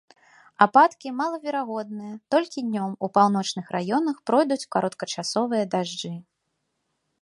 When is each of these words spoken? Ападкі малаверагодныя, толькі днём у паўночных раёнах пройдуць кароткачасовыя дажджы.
Ападкі 0.65 1.11
малаверагодныя, 1.19 2.13
толькі 2.37 2.65
днём 2.71 2.91
у 3.07 3.11
паўночных 3.19 3.65
раёнах 3.79 4.17
пройдуць 4.31 4.61
кароткачасовыя 4.77 5.63
дажджы. 5.77 6.13